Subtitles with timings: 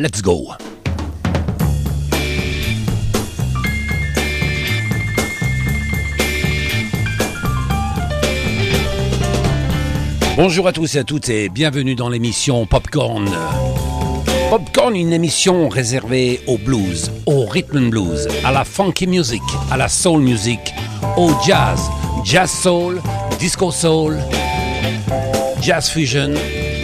[0.00, 0.48] Let's go.
[10.38, 13.28] Bonjour à tous et à toutes et bienvenue dans l'émission Popcorn.
[14.48, 19.76] Popcorn, une émission réservée au blues, au rhythm and blues, à la funky music, à
[19.76, 20.60] la soul music,
[21.18, 21.78] au jazz,
[22.24, 23.02] jazz soul,
[23.38, 24.16] disco soul,
[25.60, 26.32] jazz fusion,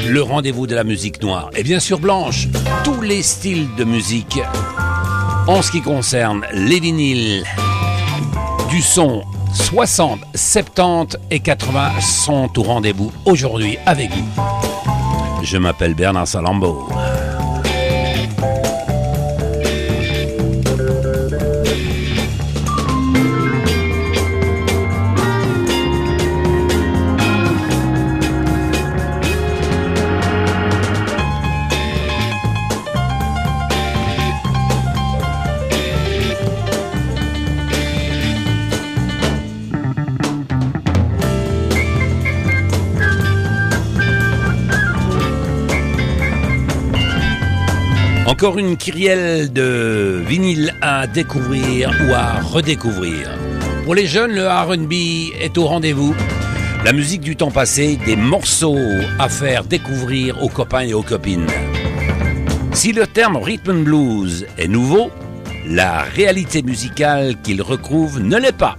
[0.08, 2.48] le rendez-vous de la musique noire et bien sûr blanche,
[2.84, 4.40] tous les styles de musique.
[5.46, 7.44] En ce qui concerne les vinyles,
[8.70, 14.42] du son 60, 70 et 80 sont au rendez-vous aujourd'hui avec vous.
[15.42, 16.88] Je m'appelle Bernard Salambo.
[48.36, 53.30] Encore une kyrielle de vinyle à découvrir ou à redécouvrir.
[53.84, 54.92] Pour les jeunes, le RB
[55.40, 56.14] est au rendez-vous.
[56.84, 58.76] La musique du temps passé, des morceaux
[59.18, 61.46] à faire découvrir aux copains et aux copines.
[62.72, 65.10] Si le terme rhythm blues est nouveau,
[65.66, 68.76] la réalité musicale qu'il recouvre ne l'est pas.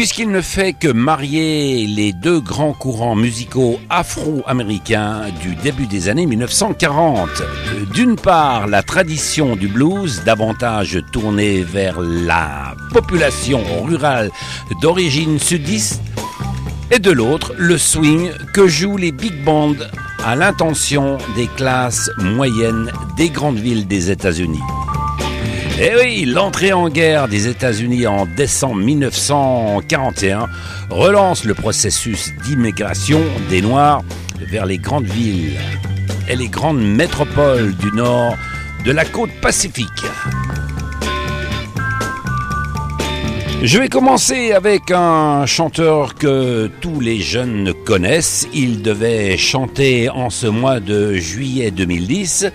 [0.00, 6.24] Puisqu'il ne fait que marier les deux grands courants musicaux afro-américains du début des années
[6.24, 7.28] 1940.
[7.92, 14.30] D'une part, la tradition du blues, davantage tournée vers la population rurale
[14.80, 16.00] d'origine sudiste,
[16.90, 19.74] et de l'autre, le swing que jouent les big bands
[20.24, 24.62] à l'intention des classes moyennes des grandes villes des États-Unis.
[25.82, 30.46] Eh oui, l'entrée en guerre des États-Unis en décembre 1941
[30.90, 34.02] relance le processus d'immigration des Noirs
[34.40, 35.58] vers les grandes villes
[36.28, 38.34] et les grandes métropoles du nord
[38.84, 40.04] de la côte pacifique.
[43.62, 48.48] Je vais commencer avec un chanteur que tous les jeunes connaissent.
[48.54, 52.46] Il devait chanter en ce mois de juillet 2010.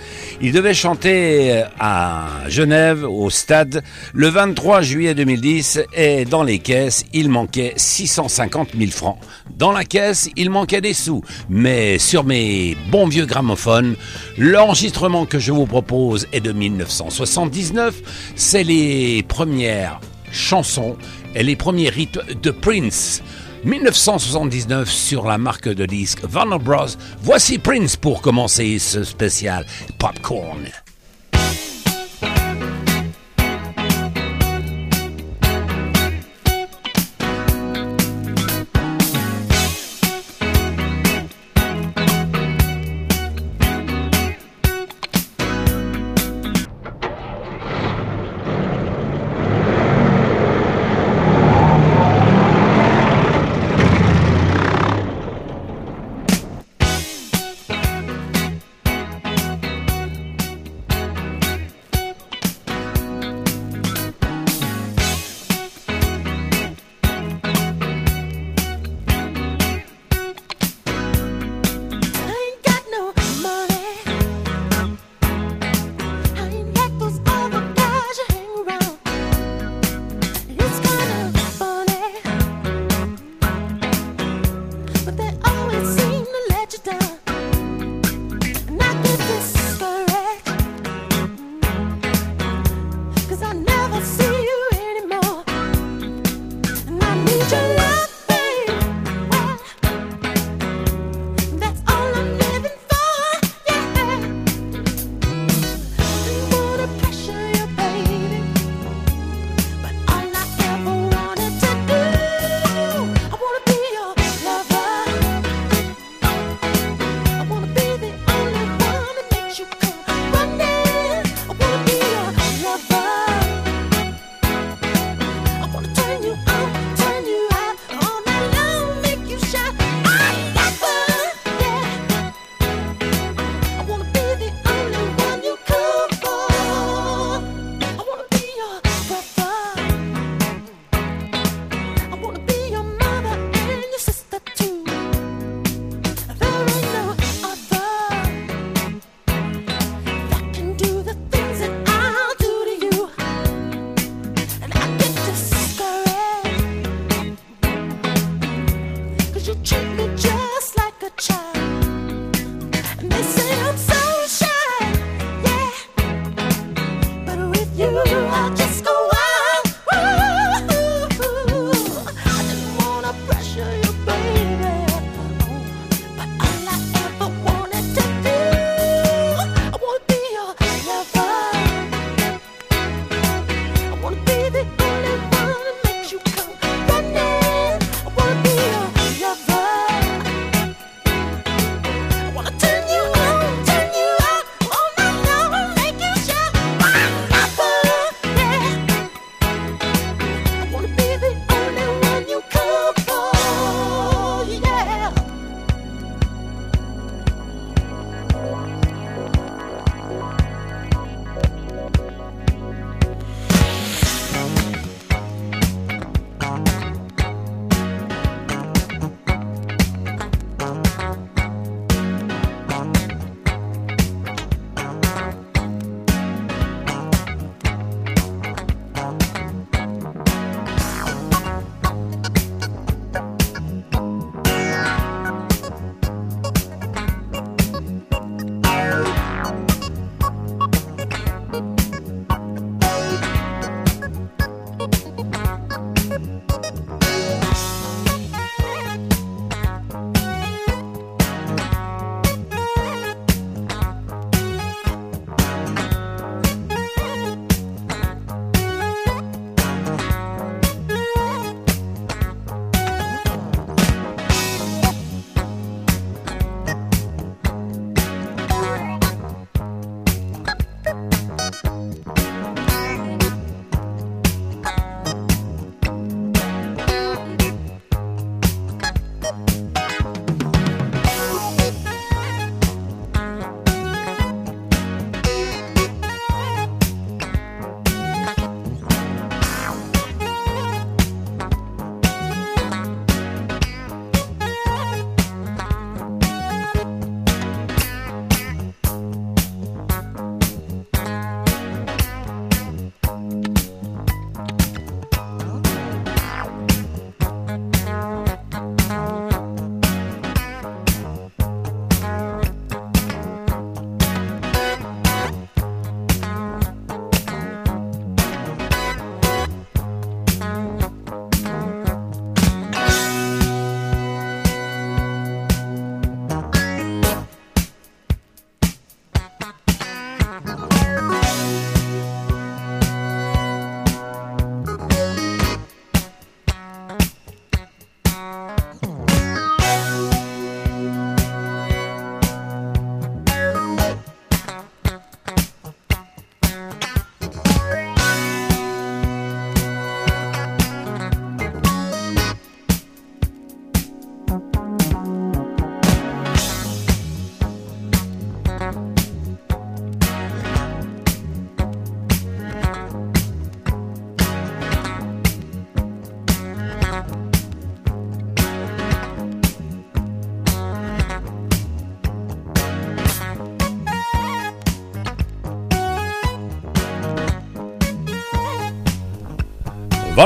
[0.42, 3.84] Il devait chanter à Genève, au stade,
[4.16, 9.20] le 23 juillet 2010 et dans les caisses, il manquait 650 000 francs.
[9.56, 11.22] Dans la caisse, il manquait des sous.
[11.50, 13.96] Mais sur mes bons vieux gramophones,
[14.40, 18.34] l'enregistrement que je vous propose est de 1979.
[18.36, 20.00] C'est les premières
[20.35, 20.97] chansons
[21.34, 23.23] et les premiers rythmes de Prince.
[23.63, 26.86] 1979 sur la marque de disque Warner Bros.
[27.24, 29.65] Voici Prince pour commencer ce spécial
[29.98, 30.85] Popcorn.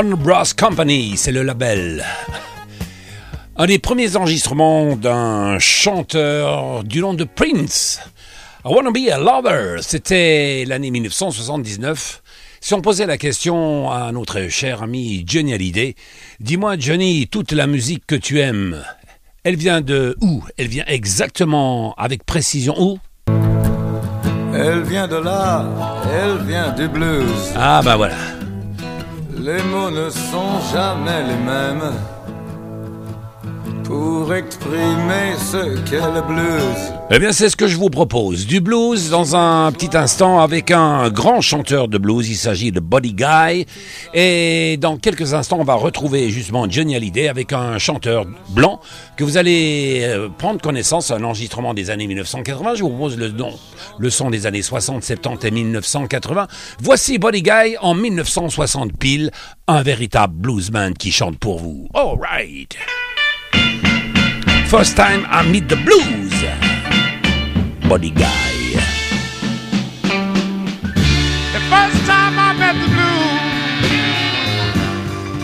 [0.00, 0.44] Warner Bros.
[0.58, 2.02] Company, c'est le label.
[3.54, 8.00] Un des premiers enregistrements d'un chanteur du nom de Prince.
[8.64, 12.22] I Wanna Be a Lover, c'était l'année 1979.
[12.62, 15.96] Si on posait la question à notre cher ami Johnny Hallyday,
[16.40, 18.82] dis-moi Johnny, toute la musique que tu aimes,
[19.44, 20.42] elle vient de où?
[20.56, 22.98] Elle vient exactement avec précision où?
[24.54, 25.66] Elle vient de là,
[26.10, 27.52] elle vient du blues.
[27.54, 28.16] Ah bah voilà.
[29.42, 31.92] Les mots ne sont jamais les mêmes
[33.90, 36.92] pour exprimer ce qu'est le blues.
[37.10, 38.46] Eh bien, c'est ce que je vous propose.
[38.46, 42.28] Du blues dans un petit instant avec un grand chanteur de blues.
[42.28, 43.66] Il s'agit de Buddy Guy.
[44.14, 48.80] Et dans quelques instants, on va retrouver justement Johnny Hallyday avec un chanteur blanc
[49.16, 52.76] que vous allez euh, prendre connaissance, un enregistrement des années 1980.
[52.76, 53.34] Je vous propose le
[53.98, 56.46] le son des années 60, 70 et 1980.
[56.80, 59.32] Voici Buddy Guy en 1960 pile,
[59.66, 61.88] un véritable bluesman qui chante pour vous.
[61.92, 62.76] All right.
[64.70, 66.30] First time I meet the blues.
[67.88, 68.76] Buddy Guy.
[71.52, 73.40] The first time I met the blues,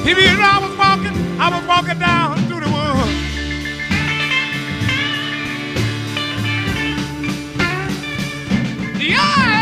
[0.04, 3.18] people, you I was walking, I was walking down through the woods.
[9.02, 9.55] Yeah,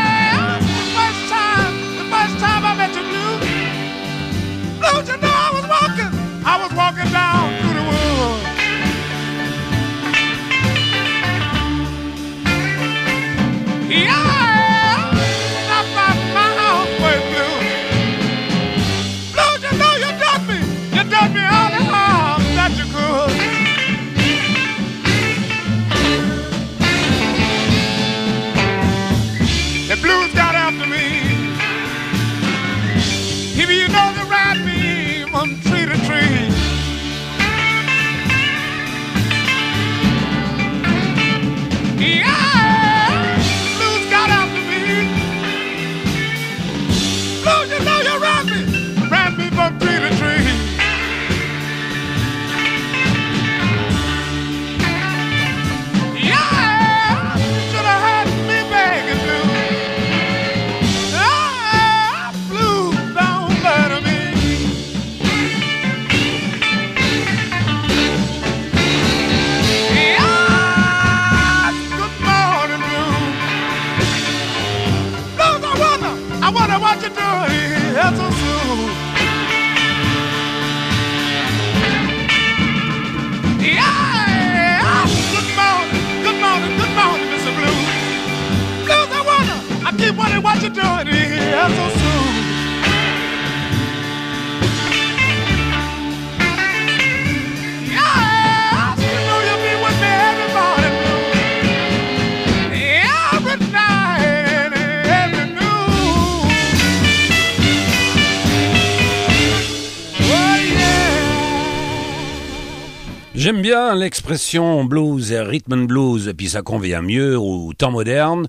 [113.64, 118.47] bien l'expression blues et rhythm and blues, puis ça convient mieux au temps moderne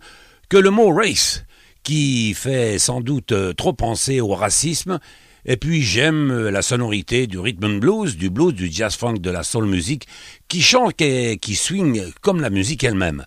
[0.50, 1.46] que le mot race,
[1.84, 5.00] qui fait sans doute euh, trop penser au racisme.
[5.46, 9.20] Et puis j'aime euh, la sonorité du rhythm and blues, du blues, du jazz funk,
[9.20, 10.06] de la soul music,
[10.50, 13.24] qui chante et qui swing comme la musique elle-même.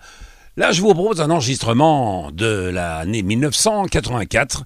[0.58, 4.64] Là, je vous propose un enregistrement de l'année 1984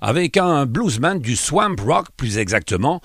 [0.00, 3.00] avec un bluesman du swamp rock plus exactement.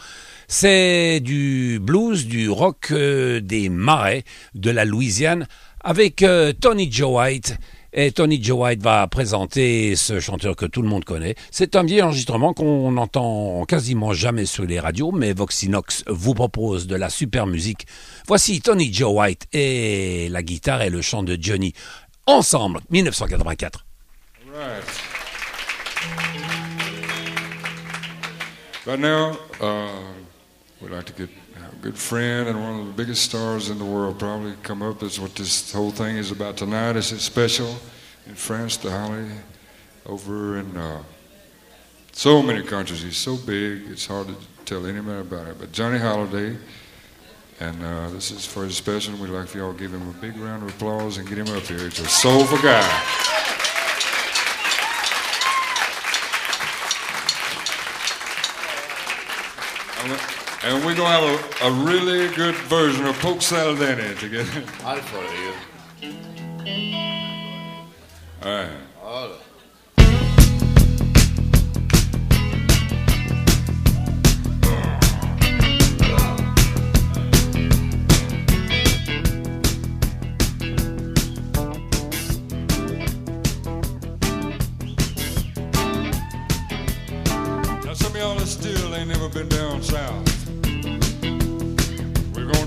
[0.48, 4.24] C'est du blues, du rock euh, des marais
[4.54, 5.48] de la Louisiane
[5.84, 7.58] avec euh, Tony Joe White.
[7.98, 11.36] Et Tony Joe White va présenter ce chanteur que tout le monde connaît.
[11.50, 16.88] C'est un vieil enregistrement qu'on n'entend quasiment jamais sur les radios, mais Voxinox vous propose
[16.88, 17.88] de la super musique.
[18.28, 21.72] Voici Tony Joe White et la guitare et le chant de Johnny.
[22.28, 23.86] Ensemble, 1984.
[24.54, 24.84] Right.
[28.86, 29.88] Right now, uh,
[30.86, 33.86] we'd like to get a good friend and one of the biggest stars in the
[33.86, 35.00] world probably come up.
[35.00, 36.96] That's what this whole thing is about tonight.
[36.96, 37.76] It's a special
[38.28, 39.26] in France the Holly
[40.06, 41.02] over in uh,
[42.12, 43.02] so many countries.
[43.02, 45.60] He's so big, it's hard to tell anybody about it.
[45.60, 46.56] But Johnny Holiday,
[47.60, 49.16] and uh, this is for his special.
[49.16, 51.48] We'd like for y'all to give him a big round of applause and get him
[51.56, 51.88] up here.
[51.88, 52.84] It's a soulful guy.
[60.66, 64.64] And we're going to have a, a really good version of Poke Salad Danny together.
[64.84, 65.54] I'll follow you.
[68.42, 68.72] All right.
[69.00, 69.30] All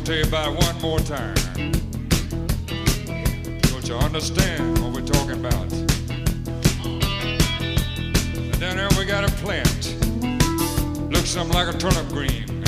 [0.08, 1.34] tell you about it one more time.
[3.60, 5.70] Don't you understand what we're talking about?
[8.34, 9.94] And down there we got a plant.
[11.12, 12.64] Looks something like a turnip green.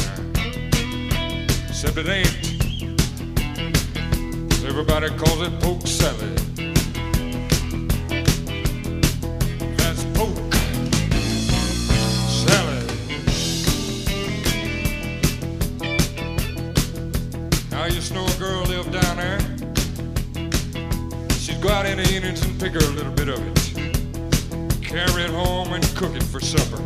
[1.71, 2.29] Except it ain't.
[4.63, 6.50] Everybody calls it poke salad.
[22.69, 24.83] Her a little bit of it.
[24.83, 26.77] Carry it home and cook it for supper.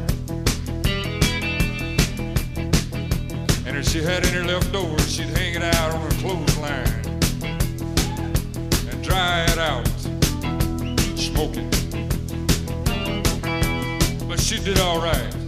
[3.66, 6.86] And if she had any left over, she'd hang it out on her clothesline
[8.88, 9.88] and dry it out,
[11.18, 11.68] smoke it.
[14.28, 15.43] But she did all right.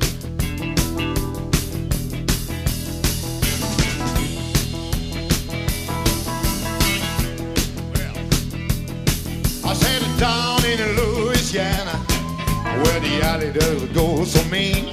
[13.39, 14.87] The alligators go so mean.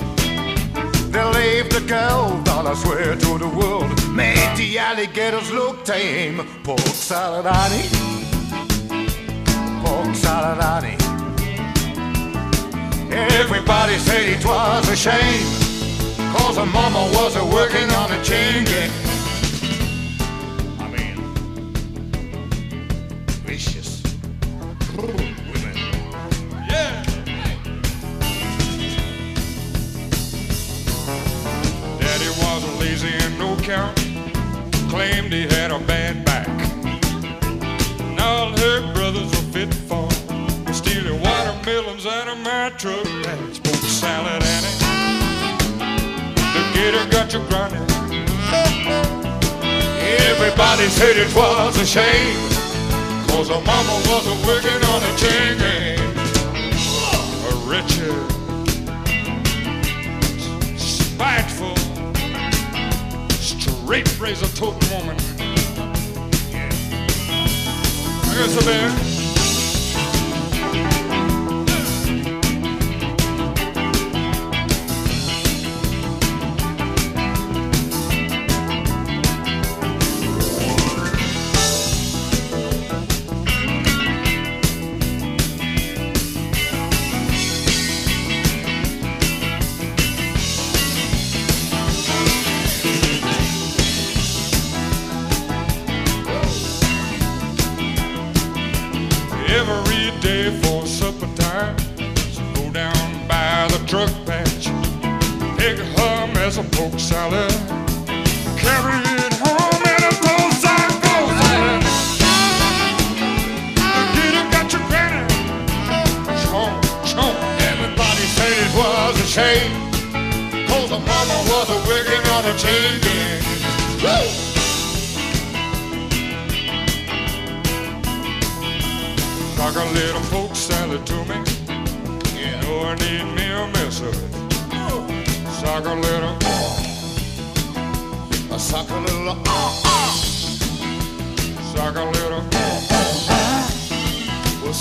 [1.11, 6.45] They leave the girl down, I swear to the world, made the alligators look tame.
[6.63, 7.87] Pork salad, honey.
[9.83, 10.97] Pork salad, honey.
[13.11, 15.45] Everybody said it was a shame,
[16.33, 19.02] cause her mama was a working on a chain gang.
[50.83, 52.49] Everybody said it was a shame,
[53.29, 55.97] cause her mama wasn't working on a chain gang.
[57.47, 58.11] A wretched,
[60.77, 61.77] spiteful,
[63.39, 65.15] straight razor toting woman.
[68.25, 69.12] I guess a bear.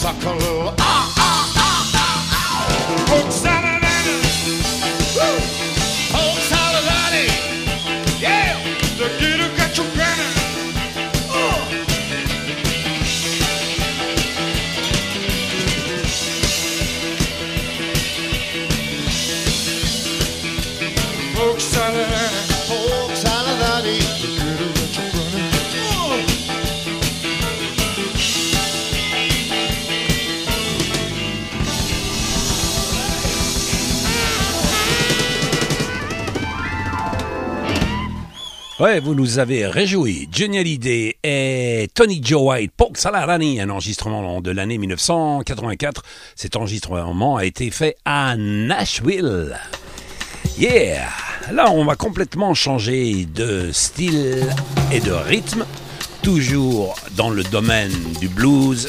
[0.02, 0.74] Suckaloo.
[0.80, 3.14] Ah, ah, ah, ah, ah.
[3.14, 3.61] Looks
[38.82, 40.28] Ouais, vous nous avez réjoui.
[40.32, 46.02] Johnny Hallyday et Tony Joe White, Pork Salarani, un enregistrement de l'année 1984.
[46.34, 49.56] Cet enregistrement a été fait à Nashville.
[50.58, 51.06] Yeah!
[51.52, 54.44] Là, on va complètement changer de style
[54.90, 55.64] et de rythme,
[56.24, 58.88] toujours dans le domaine du blues.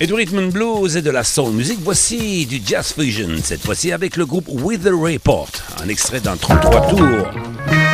[0.00, 3.62] Et du rhythm and blues et de la soul music, voici du jazz fusion, cette
[3.62, 5.48] fois-ci avec le groupe With the Report,
[5.82, 7.85] un extrait d'un 33 tours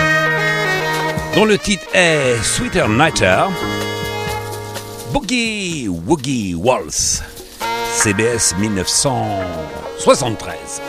[1.35, 3.45] dont le titre est Sweeter Nighter.
[5.12, 7.23] Boogie Woogie Waltz,
[7.92, 10.81] CBS 1973.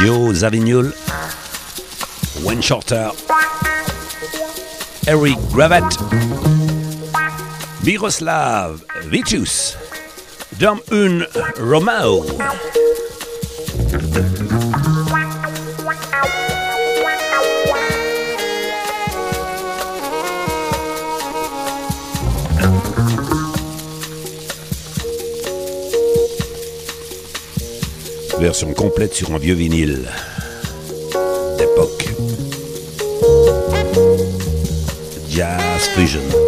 [0.00, 0.92] Joe Zavignul
[2.42, 3.10] Wayne Shorter,
[5.06, 5.84] Eric Gravett,
[7.84, 9.76] Miroslav Vitus,
[10.58, 11.26] Dom Un
[11.60, 12.24] Romao.
[28.38, 30.08] Version complète sur un vieux vinyle
[31.56, 32.08] d'époque.
[35.28, 36.43] Jazz Fusion.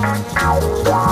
[0.00, 1.07] Ow, ow, ow.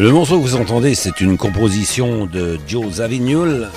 [0.00, 3.68] Le morceau que vous entendez, c'est une composition de Joe Zavignul,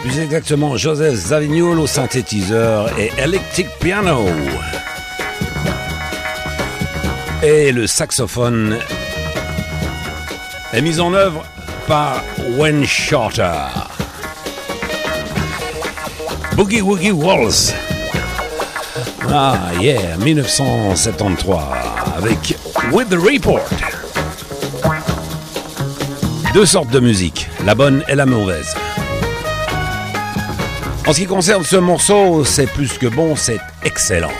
[0.00, 4.24] plus exactement Joseph Zavignul au synthétiseur et electric piano.
[7.42, 8.78] Et le saxophone
[10.72, 11.44] est mis en œuvre
[11.86, 12.22] par
[12.56, 13.68] Wayne Shorter.
[16.56, 17.74] Boogie Woogie Walls.
[19.28, 21.58] Ah yeah, 1973
[22.16, 22.56] avec
[22.92, 23.83] With the Report.
[26.54, 28.76] Deux sortes de musique, la bonne et la mauvaise.
[31.04, 34.30] En ce qui concerne ce morceau, c'est plus que bon, c'est excellent.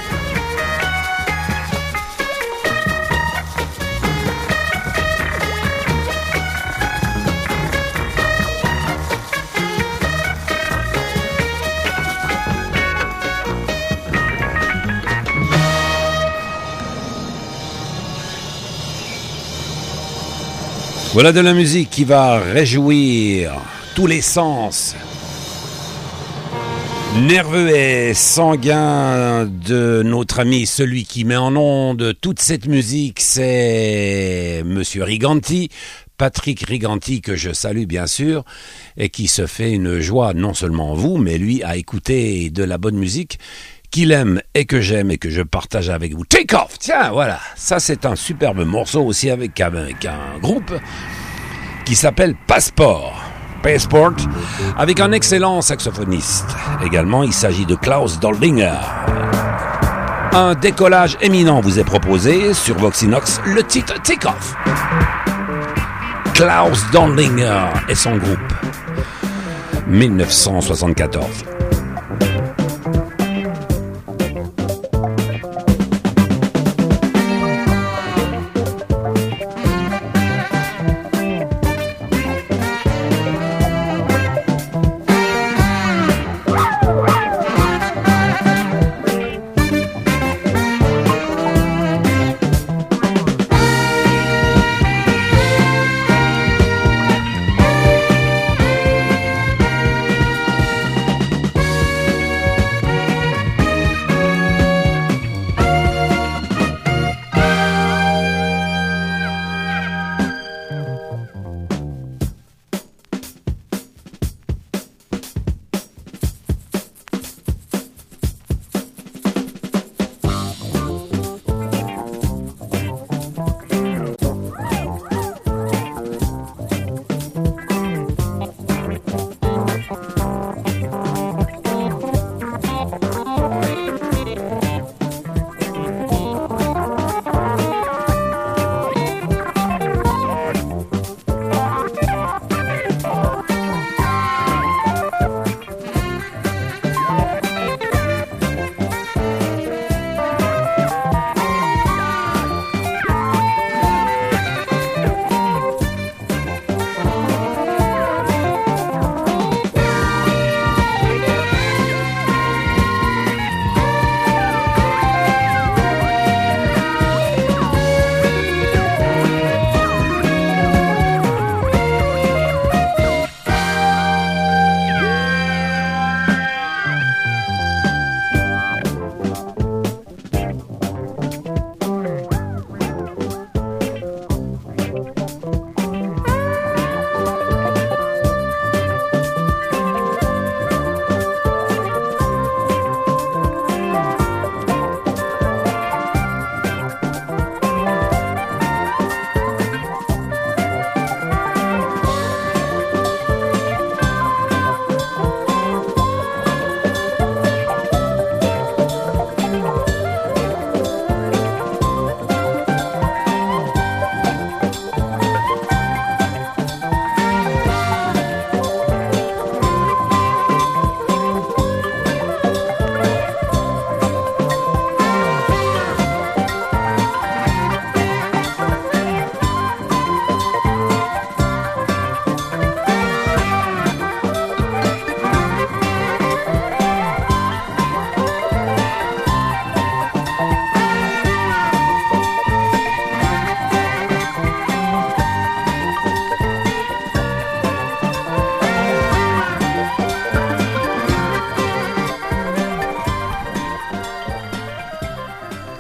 [21.15, 23.53] Voilà de la musique qui va réjouir
[23.95, 24.97] tous les sens.
[27.23, 34.65] Nerveux et sanguin de notre ami, celui qui met en onde toute cette musique, c'est
[34.67, 35.69] Monsieur Riganti,
[36.19, 38.45] Patrick Riganti, que je salue bien sûr,
[38.97, 42.77] et qui se fait une joie, non seulement vous, mais lui, à écouter de la
[42.77, 43.39] bonne musique
[43.91, 46.25] qu'il aime et que j'aime et que je partage avec vous.
[46.25, 50.73] Take Off, tiens, voilà, ça c'est un superbe morceau aussi avec, un groupe
[51.85, 53.21] qui s'appelle Passport.
[53.63, 54.13] Passport,
[54.77, 56.55] avec un excellent saxophoniste.
[56.85, 58.79] Également, il s'agit de Klaus Doldinger.
[60.33, 64.55] Un décollage éminent vous est proposé sur Voxinox, le titre Take Off.
[66.35, 68.53] Klaus Doldinger et son groupe.
[69.87, 71.64] 1974.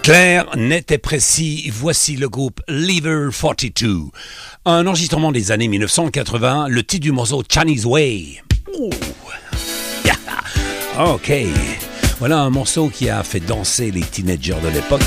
[0.04, 4.10] Clair, net et précis, voici le groupe Lever 42.
[4.66, 8.42] Un enregistrement des années 1980, le titre du morceau Chinese Way.
[11.00, 11.32] Ok,
[12.18, 15.00] voilà un morceau qui a fait danser les teenagers de l'époque.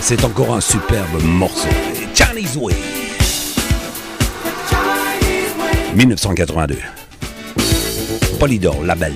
[0.00, 1.66] C'est encore un superbe morceau.
[2.14, 2.76] Chinese Way.
[5.96, 6.76] 1982.
[8.38, 9.12] Polydor, label.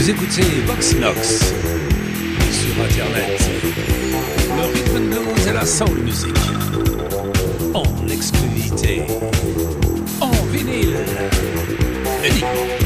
[0.00, 1.52] Vous écoutez Voxinox
[2.50, 3.50] sur Internet.
[4.56, 6.34] Le rythme de et la soul music.
[7.74, 9.02] En exclusivité.
[10.22, 10.96] En vinyle.
[12.24, 12.79] Uniquement.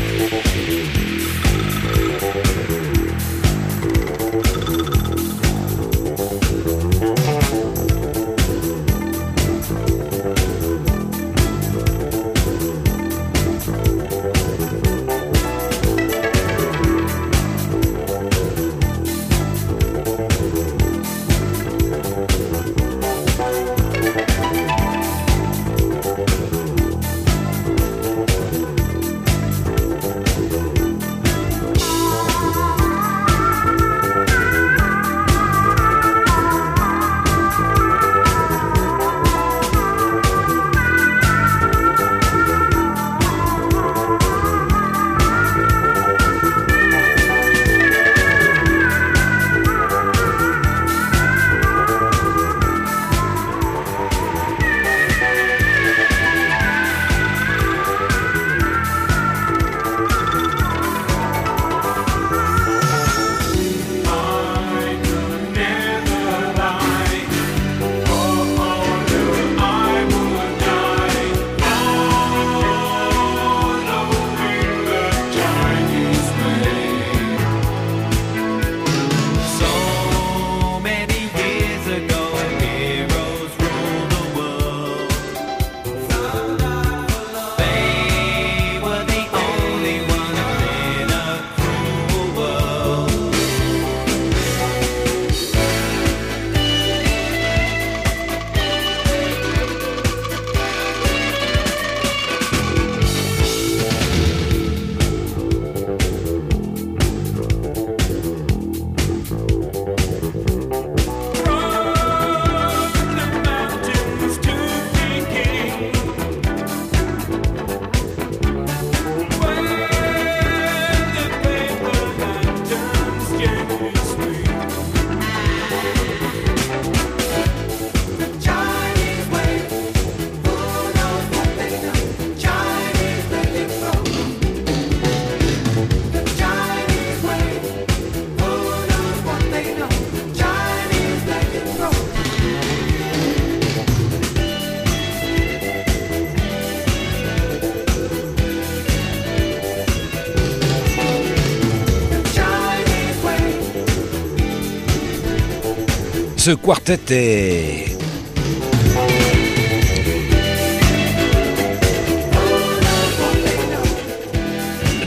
[156.44, 157.96] Ce quartet est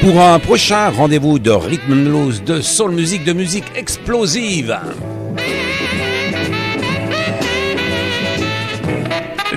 [0.00, 4.78] Pour un prochain rendez-vous de Rhythm and Blues, de soul music, de musique explosive.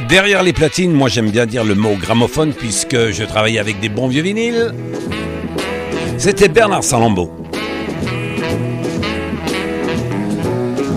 [0.10, 3.90] Derrière les platines, moi j'aime bien dire le mot gramophone puisque je travaille avec des
[3.90, 4.74] bons vieux vinyles.
[6.18, 7.30] C'était Bernard Salambo.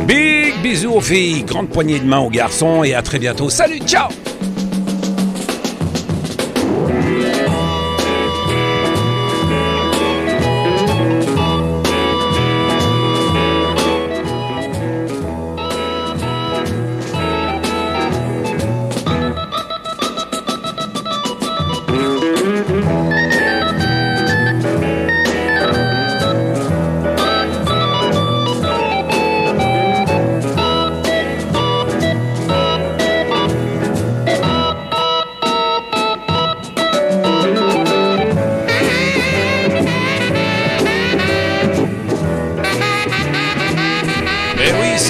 [0.06, 3.50] Big bisous aux filles, grande poignée de main aux garçons et à très bientôt.
[3.50, 4.10] Salut, ciao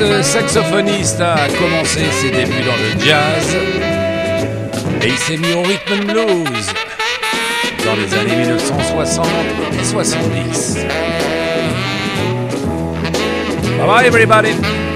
[0.01, 3.57] ce saxophoniste a commencé ses débuts dans le jazz
[5.03, 6.67] et il s'est mis au rhythm and blues
[7.85, 9.27] dans les années 1960
[9.79, 10.77] et 70.
[13.77, 14.90] Bye bye everybody!